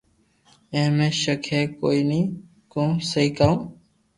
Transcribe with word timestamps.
اي 0.73 0.83
مي 0.95 1.07
ݾڪ 1.21 1.43
ھي 1.51 1.61
ڪوئي 1.79 2.01
ني 2.09 2.21
ڪو 2.71 2.83
سھي 3.09 3.25
ڪاو 3.37 3.53